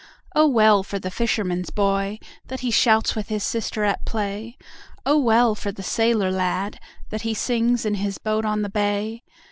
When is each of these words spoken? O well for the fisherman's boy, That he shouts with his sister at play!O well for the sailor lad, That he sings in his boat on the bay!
O 0.35 0.47
well 0.47 0.81
for 0.81 0.97
the 0.97 1.11
fisherman's 1.11 1.69
boy, 1.69 2.17
That 2.47 2.61
he 2.61 2.71
shouts 2.71 3.13
with 3.13 3.27
his 3.27 3.43
sister 3.43 3.83
at 3.83 4.03
play!O 4.03 5.19
well 5.19 5.53
for 5.53 5.71
the 5.71 5.83
sailor 5.83 6.31
lad, 6.31 6.79
That 7.11 7.21
he 7.21 7.35
sings 7.35 7.85
in 7.85 7.93
his 7.93 8.17
boat 8.17 8.43
on 8.43 8.63
the 8.63 8.69
bay! 8.69 9.21